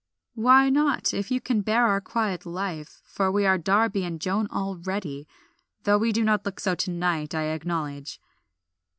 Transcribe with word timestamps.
"Why 0.33 0.71
not, 0.71 1.13
if 1.13 1.29
you 1.29 1.39
can 1.39 1.61
bear 1.61 1.85
our 1.85 2.01
quiet 2.01 2.43
life, 2.43 3.03
for 3.05 3.31
we 3.31 3.45
are 3.45 3.53
a 3.53 3.57
Darby 3.61 4.03
and 4.03 4.19
Joan 4.19 4.47
already, 4.49 5.27
though 5.83 5.99
we 5.99 6.11
do 6.11 6.23
not 6.23 6.43
look 6.43 6.59
so 6.59 6.73
to 6.73 6.89
night, 6.89 7.35
I 7.35 7.43
acknowledge." 7.53 8.19